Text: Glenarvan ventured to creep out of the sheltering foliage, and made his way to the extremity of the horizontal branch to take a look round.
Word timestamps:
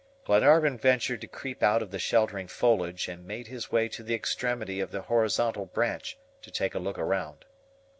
Glenarvan 0.25 0.79
ventured 0.79 1.21
to 1.21 1.27
creep 1.27 1.61
out 1.61 1.83
of 1.83 1.91
the 1.91 1.99
sheltering 1.99 2.47
foliage, 2.47 3.07
and 3.07 3.23
made 3.23 3.45
his 3.45 3.71
way 3.71 3.87
to 3.89 4.01
the 4.01 4.15
extremity 4.15 4.79
of 4.79 4.89
the 4.89 5.01
horizontal 5.03 5.67
branch 5.67 6.17
to 6.41 6.49
take 6.49 6.73
a 6.73 6.79
look 6.79 6.97
round. 6.97 7.45